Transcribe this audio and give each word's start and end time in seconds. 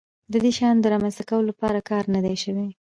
د 0.31 0.33
دې 0.43 0.51
شیانو 0.57 0.83
د 0.83 0.85
رامنځته 0.93 1.23
کولو 1.29 1.49
لپاره 1.51 1.85
کار 1.89 2.03
نه 2.15 2.19
دی 2.25 2.35
شوی. 2.43 2.67